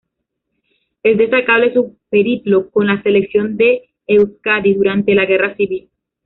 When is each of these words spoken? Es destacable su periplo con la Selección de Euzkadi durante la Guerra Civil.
Es 1.03 1.15
destacable 1.15 1.71
su 1.75 1.95
periplo 2.09 2.71
con 2.71 2.87
la 2.87 3.03
Selección 3.03 3.55
de 3.55 3.91
Euzkadi 4.07 4.73
durante 4.73 5.13
la 5.13 5.27
Guerra 5.27 5.55
Civil. 5.55 5.89